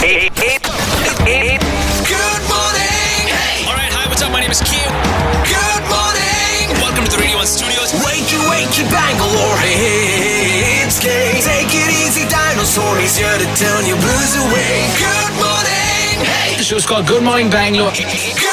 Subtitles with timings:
[0.00, 0.62] Eight, eight,
[1.26, 1.60] eight,
[2.06, 3.24] Good morning.
[3.26, 3.66] Hey.
[3.66, 4.30] All right, hi, what's up?
[4.30, 4.78] My name is Q.
[5.42, 6.70] Good morning.
[6.78, 7.90] Welcome to the Radio 1 Studios.
[8.06, 9.58] Wakey, wakey, Bangalore.
[9.58, 11.42] Hey, hey it's Kay.
[11.42, 12.94] Take it easy, dinosaur.
[12.98, 14.86] He's here to turn your blues away.
[14.98, 16.14] Good morning.
[16.22, 17.90] Hey, The show's called Good Morning Bangalore.
[17.92, 18.47] good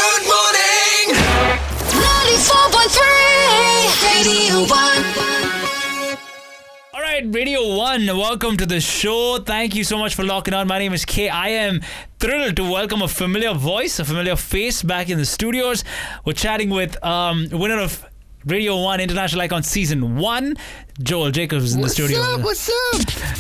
[7.26, 9.40] right, Radio 1, welcome to the show.
[9.40, 10.68] Thank you so much for locking on.
[10.68, 11.30] My name is Kay.
[11.30, 11.82] I am
[12.20, 15.84] thrilled to welcome a familiar voice, a familiar face back in the studios.
[16.26, 18.06] We're chatting with um, winner of
[18.46, 20.58] Radio 1 International Icon Season 1,
[21.02, 22.20] Joel Jacobs in the studio.
[22.40, 22.94] What's up?
[22.94, 23.36] What's up?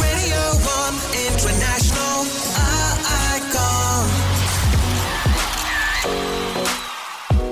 [0.00, 0.94] Radio 1
[1.26, 2.26] International.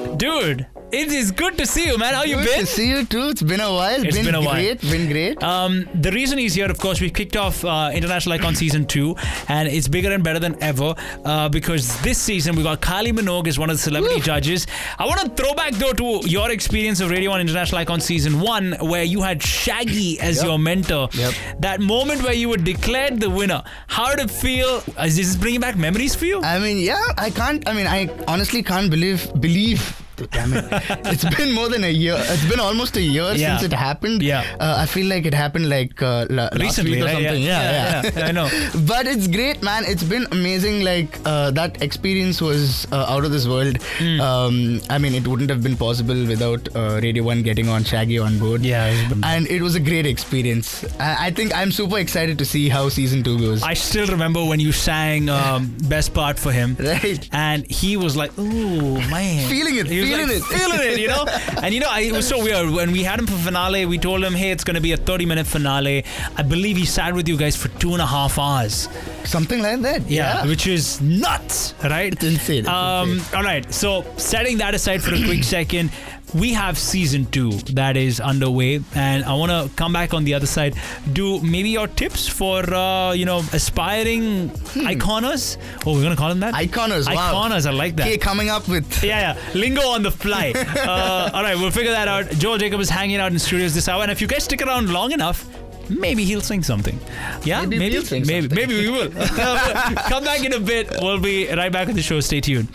[0.03, 0.17] Icon.
[0.17, 2.15] Dude, it is good to see you, man.
[2.15, 2.45] How you been?
[2.45, 2.61] Good been?
[2.61, 3.29] to see you too.
[3.29, 4.05] It's been a while.
[4.05, 4.55] It's been a while.
[4.55, 4.81] great.
[4.81, 5.43] Been great.
[5.43, 9.15] Um, the reason he's here, of course, we kicked off uh, International Icon Season 2,
[9.49, 13.49] and it's bigger and better than ever uh, because this season we got Kylie Minogue
[13.49, 14.67] as one of the celebrity judges.
[14.99, 18.41] I want to throw back, though, to your experience of Radio 1 International Icon Season
[18.41, 20.45] 1, where you had Shaggy as Yep.
[20.47, 21.09] your mentor.
[21.13, 21.35] Yep.
[21.61, 24.83] That moment where you were declared the winner, how did it feel?
[25.05, 26.41] Is this bringing back memories for you?
[26.43, 27.67] I mean, yeah, I can't.
[27.69, 30.01] I mean, I honestly can't believe believe.
[30.27, 30.65] Damn it!
[31.07, 32.17] it's been more than a year.
[32.19, 33.57] It's been almost a year Yeah.
[33.59, 34.23] since it happened.
[34.23, 34.45] Yeah.
[34.61, 37.23] Uh, I feel like it happened like uh, la- last Recently, week or right?
[37.23, 37.43] Yeah, something.
[37.43, 38.49] yeah, yeah, I know.
[38.87, 39.85] but it's great, man.
[39.87, 40.83] It's been amazing.
[40.83, 43.81] Like uh, that experience was uh, out of this world.
[43.99, 44.21] Hmm.
[44.21, 48.19] Um, I mean, it wouldn't have been possible without uh, Radio One getting on Shaggy
[48.19, 48.63] on board.
[48.63, 50.85] Yeah, been- and it was a great experience.
[51.01, 53.63] I, I think I'm super excited to see how season two goes.
[53.63, 56.77] I still remember when you sang um, Best Part for him.
[56.79, 57.29] right.
[57.33, 60.45] and he was like, "Ooh, man, Feeling it, He feeling like, it.
[60.45, 61.25] feeling it," you know.
[61.63, 63.85] And you know, I, it was so weird when we had him for finale.
[63.87, 66.05] We told him, "Hey, it's going to be a 30-minute finale."
[66.37, 68.89] I believe he sat with you guys for two and a half hours.
[69.25, 70.09] Something like that.
[70.09, 72.13] Yeah, which is nuts, right?
[72.13, 73.37] It's insane, it's um, insane.
[73.37, 73.73] all right.
[73.73, 75.91] So setting that aside for a quick second.
[76.35, 80.35] We have season two that is underway, and I want to come back on the
[80.35, 80.75] other side.
[81.13, 85.57] Do maybe your tips for uh, you know aspiring iconers?
[85.87, 86.55] Oh, we're gonna call them that.
[86.55, 87.09] Iconers.
[87.09, 87.15] Hmm.
[87.15, 87.49] Wow.
[87.49, 88.07] I like that.
[88.07, 88.87] Okay, coming up with.
[89.09, 89.55] Yeah, yeah.
[89.55, 90.53] Lingo on the fly.
[90.79, 92.31] Uh, all right, we'll figure that out.
[92.33, 94.91] Joel Jacob is hanging out in studios this hour, and if you guys stick around
[94.91, 95.47] long enough,
[95.89, 96.99] maybe he'll sing something.
[97.45, 98.69] Yeah, Maybe maybe, we'll sing maybe, something.
[98.69, 99.11] maybe we will.
[100.09, 100.89] Come back in a bit.
[101.01, 102.21] We'll be right back with the show.
[102.21, 102.69] Stay tuned.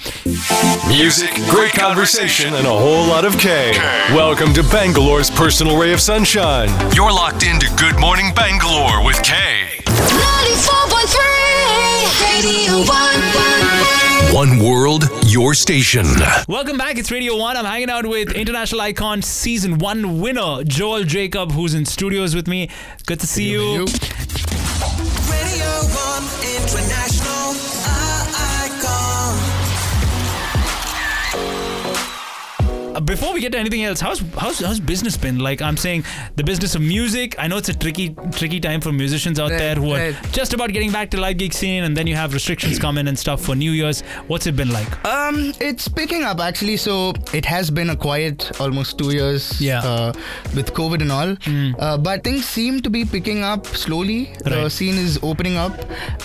[0.87, 3.71] Music, great conversation, and a whole lot of K.
[4.13, 6.69] Welcome to Bangalore's personal ray of sunshine.
[6.93, 9.35] You're locked into Good Morning Bangalore with K.
[9.85, 11.23] 94.3
[12.21, 14.02] Radio 1.
[14.31, 16.05] One world, your station.
[16.47, 16.97] Welcome back.
[16.97, 17.57] It's Radio One.
[17.57, 22.47] I'm hanging out with International Icon Season One winner Joel Jacob, who's in studios with
[22.47, 22.69] me.
[23.05, 23.61] Good to see you.
[23.61, 23.85] You.
[23.85, 26.23] Radio 1
[26.55, 27.22] International.
[33.01, 35.39] Before we get to anything else, how's how's how's business been?
[35.39, 36.03] Like I'm saying,
[36.35, 37.35] the business of music.
[37.39, 40.15] I know it's a tricky tricky time for musicians out Right, there who are right.
[40.31, 43.07] just about getting back to live gig scene, and then you have restrictions come in
[43.07, 44.01] and stuff for New Year's.
[44.27, 45.05] What's it been like?
[45.05, 46.77] Um, it's picking up actually.
[46.77, 49.59] So it has been a quiet almost two years.
[49.59, 49.79] Yeah.
[49.79, 50.13] Uh,
[50.55, 51.35] with COVID and all,
[51.79, 54.33] uh, but things seem to be picking up slowly.
[54.43, 55.73] The scene is opening up,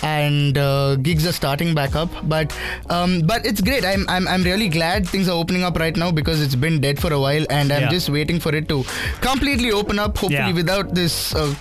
[0.03, 2.11] and uh, gigs are starting back up.
[2.25, 2.55] But
[2.91, 3.85] um, but it's great.
[3.85, 7.01] I'm, I'm I'm really glad things are opening up right now because it's been dead
[7.01, 7.91] for a while, and I'm Yeah.
[7.97, 8.85] just waiting for it to
[9.21, 10.17] completely open up.
[10.19, 10.53] Hopefully, Yeah.
[10.63, 11.55] without this uh,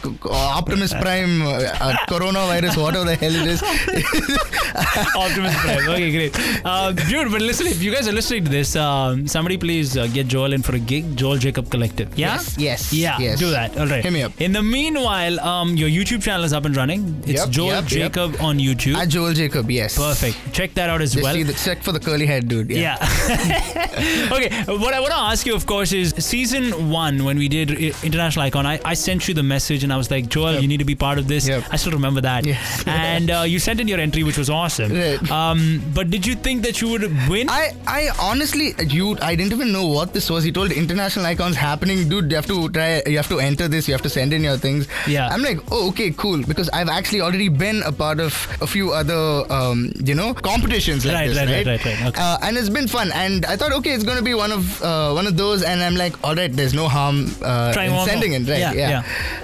[0.59, 1.51] Optimus Prime uh,
[1.87, 3.61] uh, coronavirus, whatever the hell it is.
[5.15, 5.89] Optimus Prime.
[5.89, 6.39] Okay, great.
[6.65, 10.07] Uh, dude, but listen, if you guys are listening to this, um, somebody please uh,
[10.07, 11.15] get Joel in for a gig.
[11.15, 12.17] Joel Jacob Collective.
[12.17, 12.33] Yeah.
[12.35, 13.17] Yes, yes, Yeah.
[13.19, 13.39] yes.
[13.39, 13.77] Do that.
[13.77, 14.03] All right.
[14.03, 14.39] Hit me up.
[14.41, 17.21] In the meanwhile, um, your YouTube channel is up and running.
[17.25, 18.13] It's Yep, Joel yep, yep.
[18.13, 18.95] Jacob on YouTube.
[18.97, 19.97] Ah, Joel Jacob, yes.
[19.97, 20.37] Perfect.
[20.53, 21.33] Check that out as Just well.
[21.33, 22.69] see the check for the curly head dude.
[22.69, 22.97] Yeah.
[22.97, 24.29] Yeah.
[24.31, 24.49] okay.
[24.87, 27.71] What I want to ask you, of course, is season one when we did
[28.05, 28.65] International Icon.
[28.65, 30.61] I, I sent you the message and I was like, Joel, Yep.
[30.61, 31.45] you need to be part of this.
[31.45, 31.65] Yep.
[31.71, 32.45] I still remember that.
[32.45, 32.85] Yes.
[32.87, 34.93] And uh, you sent in your entry, which was awesome.
[34.93, 35.29] Right.
[35.29, 37.49] Um, but did you think that you would win?
[37.49, 40.45] I, I honestly, you, I didn't even know what this was.
[40.45, 42.31] He told international icons happening, dude.
[42.31, 43.03] You have to try.
[43.07, 43.89] You have to enter this.
[43.89, 44.87] You have to send in your things.
[45.05, 45.27] Yeah.
[45.27, 46.41] I'm like, oh, okay, cool.
[46.43, 48.31] Because I've actually already been a part of
[48.61, 52.07] a few other, um, you know, competitions like Right, this, right, right, right, right, right.
[52.07, 52.21] Okay.
[52.21, 53.11] Uh, and it's been fun.
[53.13, 55.81] And I thought, okay, it's going to be one of uh, one of those, and
[55.81, 58.41] I'm like, all right, there's no harm uh, in sending more.
[58.41, 58.59] it, right?
[58.59, 59.03] Yeah, yeah.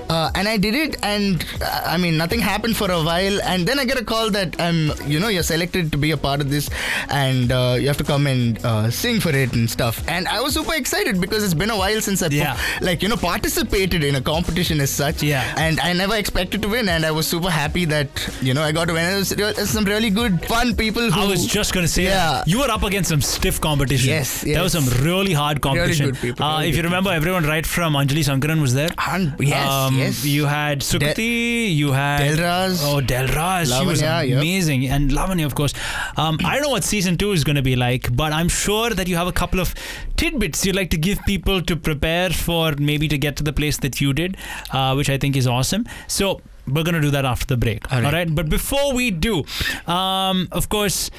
[0.09, 3.68] Uh, and I did it, and uh, I mean, nothing happened for a while, and
[3.68, 6.41] then I get a call that I'm, you know, you're selected to be a part
[6.41, 6.69] of this,
[7.09, 10.03] and uh, you have to come and uh, sing for it and stuff.
[10.07, 12.57] And I was super excited because it's been a while since I, Yeah.
[12.81, 15.24] like, you know, participated in a competition as such.
[15.24, 15.53] Yeah.
[15.57, 18.07] And I never expected to win, and I was super happy that
[18.41, 19.06] you know I got to win.
[19.13, 21.09] It was, it was some really good, fun people.
[21.09, 22.44] Who, I was just going to say, Yeah.
[22.45, 24.09] you were up against some stiff competition.
[24.09, 26.08] Yes, There was some really hard competition.
[26.08, 28.90] good people, Uh, really if you remember, everyone right from Anjali Sankaran was there.
[29.08, 30.25] And- yes, Um, yes.
[30.25, 32.81] You had Sukati, you had Delraz.
[32.84, 33.80] Oh, Delraz.
[33.80, 34.38] She was Lavanya, yep.
[34.40, 34.86] amazing.
[34.88, 35.74] And Lavanya, of course.
[36.18, 38.90] Um, I don't know what season two is going to be like, but I'm sure
[38.90, 39.74] that you have a couple of
[40.18, 43.78] tidbits you'd like to give people to prepare for maybe to get to the place
[43.78, 44.36] that you did,
[44.72, 45.86] uh, which I think is awesome.
[46.08, 47.92] So we're going to do that after the break.
[47.92, 48.06] All right.
[48.06, 48.34] All right.
[48.34, 49.44] But before we do,
[49.88, 51.10] um, of course,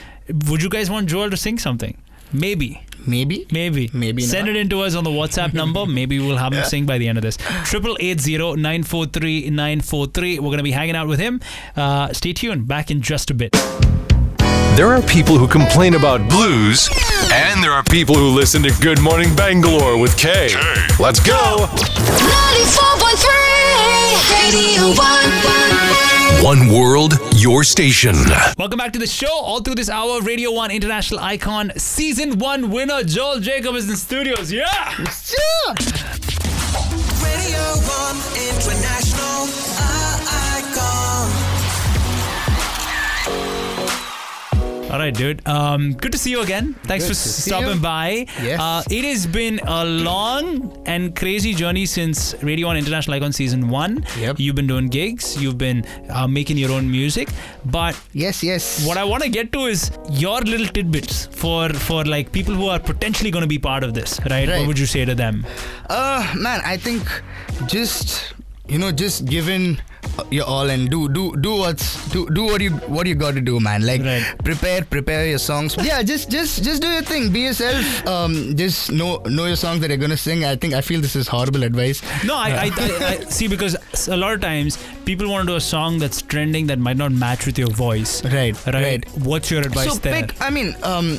[0.49, 1.97] would you guys want Joel to sing something?
[2.35, 2.81] Maybe.
[3.07, 3.91] maybe, Maybe.
[3.95, 4.31] Maybe not.
[4.31, 4.57] Send not.
[4.57, 5.87] it in to us on the WhatsApp number.
[6.01, 7.37] Maybe we'll have him sing by the end of this.
[7.65, 10.39] Triple eight zero nine four three nine four three.
[10.41, 11.41] We're gonna be hanging out with him.
[11.77, 12.67] Uh, stay tuned.
[12.67, 13.53] Back in just a bit.
[14.77, 16.91] There are people who complain about blues,
[17.33, 20.49] and there are people who listen to Good Morning Bangalore with Kay.
[20.99, 21.69] Let's go!
[21.69, 23.44] 94.3
[24.31, 26.45] Radio 1.
[26.45, 28.15] One world, your station.
[28.59, 29.33] Welcome back to the show.
[29.33, 33.97] All through this hour, Radio One International Icon Season One winner Joel Jacob is in
[33.97, 34.53] studios.
[34.53, 34.91] Yeah.
[34.91, 35.75] Sure.
[37.23, 38.17] Radio 1
[38.49, 39.74] International
[44.95, 45.45] All right, dude.
[45.45, 46.75] Um, good to see you again.
[46.85, 47.81] Thanks Good for stopping you.
[47.83, 48.27] by.
[48.41, 48.61] Yes.
[48.61, 53.69] Uh, it has been a long and crazy journey since Radio One International Icon Season
[53.71, 54.07] One.
[54.21, 54.39] Yep.
[54.39, 55.37] You've been doing gigs.
[55.43, 57.29] You've been uh, making your own music,
[57.65, 58.87] but Yes, yes.
[58.87, 62.69] what I want to get to is your little tidbits for for like people who
[62.69, 64.49] are potentially going to be part of this, right?
[64.49, 64.59] right?
[64.61, 65.45] What would you say to them?
[65.91, 67.03] Uh, man, I think
[67.67, 68.33] just
[68.69, 69.81] you know, just giving
[70.31, 73.41] your all and do do do what's do do what you what you got to
[73.41, 73.85] do, man.
[73.87, 74.25] Like Right.
[74.45, 75.77] prepare prepare your songs.
[75.83, 77.31] Yeah, just just just do your thing.
[77.33, 78.07] Be yourself.
[78.07, 80.45] Um, just know know your songs that you're gonna sing.
[80.45, 82.03] I think I feel this is horrible advice.
[82.25, 83.77] No, I, I, I, I see because
[84.09, 87.13] a lot of times people want to do a song that's trending that might not
[87.13, 88.23] match with your voice.
[88.25, 88.75] Right, Right.
[88.75, 89.09] right.
[89.19, 90.23] What's your advice so there?
[90.27, 90.41] pick.
[90.41, 91.19] I mean, um,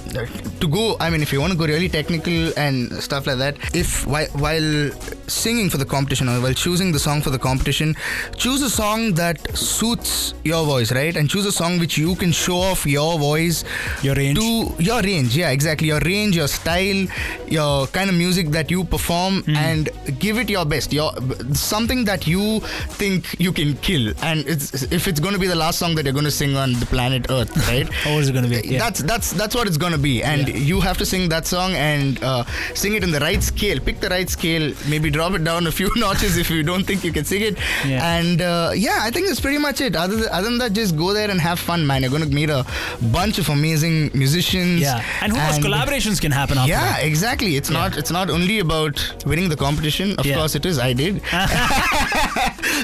[0.62, 0.96] to go.
[1.00, 4.28] I mean, if you want to go really technical and stuff like that, if while,
[4.46, 4.92] while
[5.28, 7.96] singing for the competition or while choosing the song for the competition,
[8.38, 11.16] choose a song that suits your voice, right?
[11.16, 13.64] And choose a song which you can show off your voice,
[14.04, 14.38] Your range.
[14.38, 15.36] to your range.
[15.36, 15.88] Yeah, exactly.
[15.88, 17.08] Your range, your style,
[17.48, 19.56] your kind of music that you perform, Hmm.
[19.56, 19.90] and
[20.20, 20.94] give it your best.
[20.94, 21.12] Your
[21.54, 22.60] something that you
[23.00, 24.14] think you can kill.
[24.22, 26.56] And it's if it's going to be the last song that you're going to sing
[26.56, 27.90] on the planet Earth, right?
[28.08, 28.62] Or is it gonna be?
[28.66, 28.78] Yeah.
[28.80, 30.58] That's that's that's what it's gonna be, and Yeah.
[30.58, 32.44] you have to sing that song and uh,
[32.76, 33.80] sing it in the right scale.
[33.80, 34.74] Pick the right scale.
[34.88, 37.58] Maybe drop it down a few notches if you don't think you can sing it.
[37.88, 38.06] Yeah.
[38.18, 39.96] And uh, yeah, I think that's pretty much it.
[39.96, 42.02] Other than, other than that, just go there and have fun, man.
[42.04, 42.66] You're gonna meet a
[43.12, 44.82] bunch of amazing musicians.
[44.82, 45.04] yeah.
[45.22, 45.60] And who knows?
[45.60, 47.04] Collaborations can happen after Yeah, that.
[47.06, 47.56] exactly.
[47.56, 50.16] It's not it's not only about winning the competition.
[50.18, 50.36] Of Yeah.
[50.36, 50.78] course, it is.
[50.80, 51.22] I did.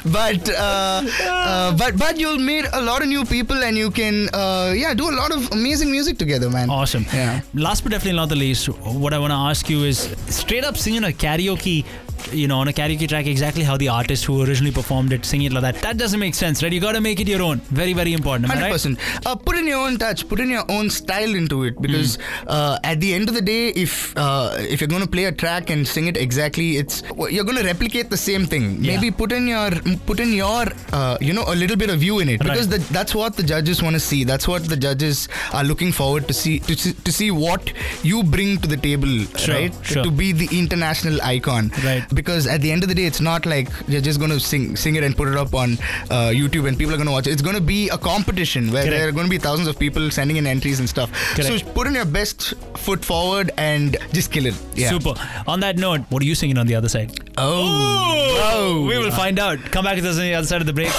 [0.05, 4.29] but uh, uh, but but you'll meet a lot of new people and you can
[4.33, 6.69] uh, yeah do a lot of amazing music together, man.
[6.69, 7.05] Awesome.
[7.13, 7.41] Yeah.
[7.53, 8.67] Last but definitely not the least,
[9.03, 11.85] what I want to ask you is straight up singing a karaoke,
[12.33, 15.41] you know, on a karaoke track exactly how the artist who originally performed it sing
[15.43, 15.75] it like that.
[15.81, 16.71] That doesn't make sense, right?
[16.71, 17.59] You got to make it your own.
[17.81, 18.47] Very, very important.
[18.47, 18.71] Hundred right?
[18.71, 18.99] percent.
[19.25, 20.27] Uh, put in your own touch.
[20.27, 22.47] Put in your own style into it because Hmm.
[22.47, 25.31] uh, at the end of the day, if uh, if you're going to play a
[25.31, 28.83] track and sing it exactly, it's you're going to replicate the same thing.
[28.83, 28.95] Yeah.
[28.95, 29.71] Maybe put in your
[30.05, 32.79] put in your uh, you know a little bit of you in it because Right.
[32.81, 34.23] the, that's what the judges want to see.
[34.23, 37.71] That's what the judges are looking forward to see to see, to see what
[38.03, 39.73] you bring to the table, Sure, right?
[39.83, 40.03] sure.
[40.03, 42.03] To be the international icon, Right.
[42.13, 44.75] Because at the end of the day, it's not like you're just going to sing
[44.75, 45.73] sing it and put it up on
[46.09, 47.31] uh, YouTube and people are going to watch it.
[47.31, 48.97] It's going to be a competition where Correct.
[48.97, 51.11] there are going to be thousands of people sending in entries and stuff.
[51.35, 51.65] Correct.
[51.65, 54.55] So put in your best foot forward and just kill it.
[54.75, 54.89] Yeah.
[54.89, 55.13] Super.
[55.47, 57.11] On that note, what are you singing on the other side?
[57.37, 58.85] Oh.
[58.87, 59.59] We will find out.
[59.71, 60.91] Come back with us on the other side of the break.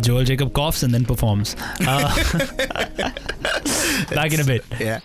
[0.02, 1.56] Joel Jacob coughs and then performs.
[1.80, 2.14] Uh,
[4.10, 4.64] back in a bit.
[4.78, 5.00] Yeah.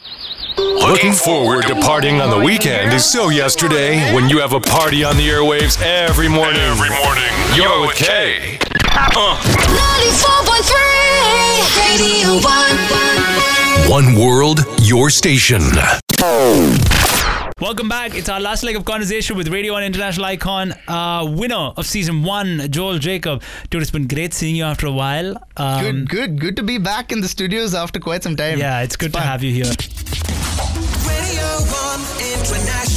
[0.57, 5.03] Looking forward to partying on the weekend is so yesterday when you have a party
[5.03, 6.61] on the airwaves every morning.
[6.61, 7.23] Every morning.
[7.55, 8.57] You're with Kay.
[8.93, 12.39] 94.3 Radio
[13.89, 13.91] 1.
[13.91, 15.61] One world, your station.
[17.61, 18.15] Welcome back.
[18.15, 22.23] It's our last leg of conversation with Radio 1 International Icon, uh, winner of season
[22.23, 23.41] one, Joel Jacob.
[23.69, 25.37] Dude, it's been great seeing you after a while.
[25.57, 28.59] Um, Good, good, good to be back in the studios after quite some time.
[28.59, 29.27] Yeah, it's good to fun.
[29.27, 29.71] have you here.
[32.51, 32.94] Radio 1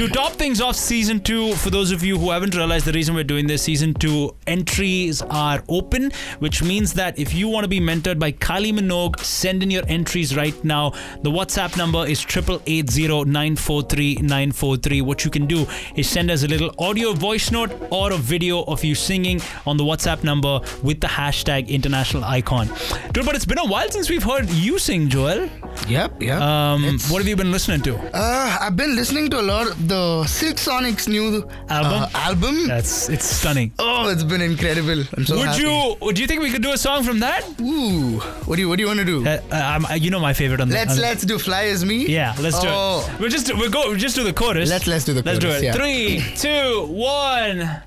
[0.00, 3.14] To top things off, season two, for those of you who haven't realized the reason
[3.14, 7.68] we're doing this, season two entries are open, which means that if you want to
[7.68, 10.94] be mentored by Kylie Minogue, send in your entries right now.
[11.20, 15.02] The WhatsApp number is triple eight zero nine four three nine four three.
[15.02, 18.62] What you can do is send us a little audio voice note or a video
[18.62, 22.68] of you singing on the WhatsApp number with the hashtag international icon.
[23.12, 25.50] Dude, but it's been a while since we've heard you sing, Joel.
[25.88, 26.40] Yep, yep.
[26.40, 27.98] Um, what have you been listening to?
[28.16, 32.02] Uh, I've been listening to a lot of the Silk Sonic's new Album?
[32.04, 32.66] Uh, album.
[32.68, 33.72] That's it's stunning.
[33.78, 35.04] Oh, it's been incredible.
[35.16, 35.62] I'm so Would happy.
[35.62, 36.12] you?
[36.12, 37.42] Do you think we could do a song from that?
[37.60, 39.26] Ooh, what do you What do you want to do?
[39.26, 40.74] Uh, um, uh, you know my favorite on the.
[40.74, 43.04] let's Let's do "Fly as Me." Yeah, let's do Oh.
[43.12, 43.20] it.
[43.20, 43.88] We'll just we'll go.
[43.90, 44.70] We'll just do the chorus.
[44.70, 45.42] Let's- let's do the chorus.
[45.42, 45.62] Let's do it.
[45.64, 45.72] yeah.
[45.74, 47.82] Three, two, one.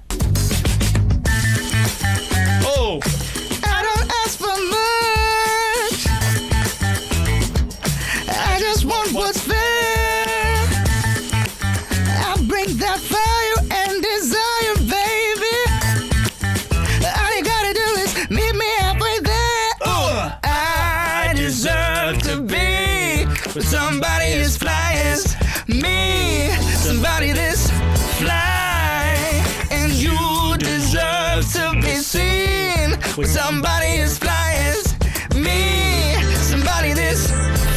[31.93, 34.95] Be seen somebody as fly as
[35.35, 36.15] me.
[36.35, 37.29] Somebody this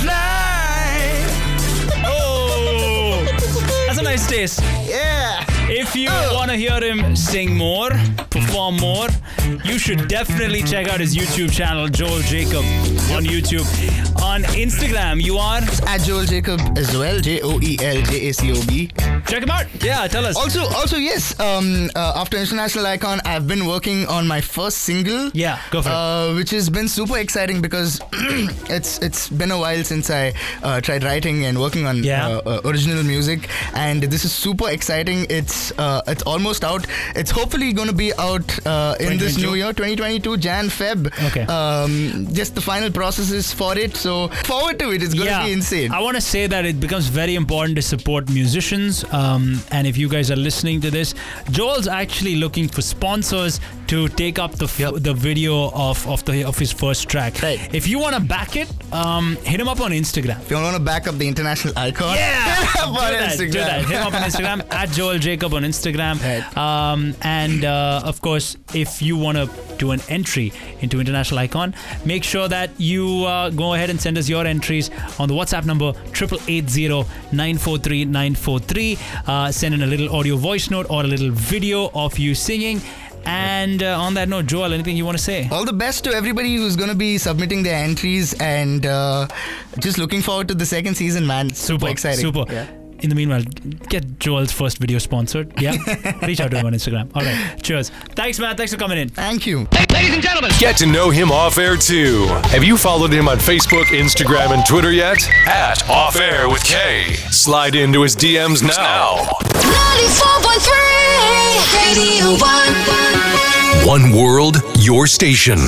[0.03, 1.25] fly.
[2.07, 3.25] oh,
[3.87, 4.61] that's a nice taste.
[4.85, 5.45] Yeah.
[5.69, 6.35] If you oh.
[6.35, 7.91] want to hear him sing more,
[8.41, 9.09] perform more,
[9.65, 12.65] you should definitely check out his YouTube channel, Joel Jacob,
[13.15, 13.67] on YouTube.
[14.23, 15.61] On Instagram, you are.
[15.87, 17.21] At Joel Jacob as well.
[17.21, 18.91] J O E L J A C O B.
[19.29, 19.67] Check him out.
[19.85, 20.37] Yeah, tell us.
[20.37, 21.39] Also, also yes.
[21.39, 25.31] Um, uh, after International Icon, I've been working on my first single.
[25.35, 25.93] Yeah, go for it.
[25.95, 28.01] Uh, which has been super exciting because
[28.69, 32.27] it's it's been a while since I uh, tried writing and working on Yeah.
[32.29, 35.27] uh, uh, original music, and this is super exciting.
[35.31, 36.87] It's uh, it's almost out.
[37.15, 41.07] It's hopefully going to be out uh, in this new year, 2022, Jan Feb.
[41.29, 41.43] Okay.
[41.43, 43.97] Um, just the final processes for it.
[43.97, 45.03] So forward to it.
[45.03, 45.93] It's going to be insane.
[45.93, 49.05] I want to say that it becomes very important to support musicians.
[49.13, 51.15] Um, and if you guys are listening to this,
[51.51, 54.95] Joel's actually looking for sponsors to take up the f- Yep.
[55.09, 57.41] the video of of the of his first track.
[57.43, 57.59] Right.
[57.75, 60.41] If you want to back it, um, hit him up on Instagram.
[60.43, 63.53] if you want to back up the international icon, Yeah, on do that, Instagram.
[63.53, 63.81] do that.
[63.87, 66.21] Hit him up on Instagram at Joel Jacob on Instagram.
[66.23, 66.45] Right.
[66.57, 69.47] Um, and uh, of course, if you want to
[69.77, 71.75] do an entry into International Icon,
[72.07, 75.67] make sure that you uh, go ahead and send us your entries on the WhatsApp
[75.67, 78.97] number triple eight zero nine four three nine four three.
[79.27, 82.81] Uh, Send in a little audio voice note or a little video of you singing.
[83.27, 85.49] And uh, on that note, Joel, anything you want to say?
[85.51, 89.27] All the best to everybody who's going to be submitting their entries and uh,
[89.81, 91.53] just looking forward to the second season, man.
[91.53, 92.21] Super, exciting.
[92.21, 92.45] Super.
[92.51, 92.67] Yeah.
[93.01, 93.43] In the meanwhile,
[93.89, 95.53] get Joel's first video sponsored.
[95.61, 95.77] Yeah.
[96.27, 97.11] Reach out to him on Instagram.
[97.15, 97.63] All right.
[97.63, 97.91] Cheers.
[98.15, 98.57] Thanks, man.
[98.57, 99.09] Thanks for coming in.
[99.09, 99.67] Thank you.
[99.73, 100.51] Hey, ladies and gentlemen.
[100.59, 102.27] Get to know him off air too.
[102.47, 105.29] Have you followed him on Facebook, Instagram, and Twitter yet?
[105.47, 107.15] At Off Air with K.
[107.31, 109.17] Slide into his DMs now.
[109.17, 110.97] 94.3
[111.97, 112.37] Radio
[113.85, 113.87] 1.
[113.87, 115.59] One world, your station.